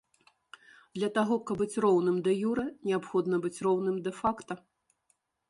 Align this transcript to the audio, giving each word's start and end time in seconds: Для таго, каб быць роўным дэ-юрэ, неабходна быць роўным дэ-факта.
Для 0.95 1.09
таго, 1.17 1.37
каб 1.49 1.57
быць 1.63 1.81
роўным 1.85 2.17
дэ-юрэ, 2.29 2.65
неабходна 2.89 3.35
быць 3.45 3.53
роўным 3.69 4.03
дэ-факта. 4.09 4.53